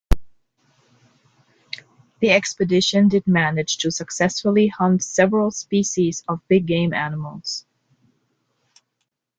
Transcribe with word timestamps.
The 2.21 2.31
expedition 2.31 3.07
did 3.09 3.27
manage 3.27 3.77
to 3.77 3.91
successfully 3.91 4.65
hunt 4.67 5.03
several 5.03 5.51
species 5.51 6.23
of 6.27 6.41
big 6.47 6.65
game 6.65 6.91
animals. 6.91 7.67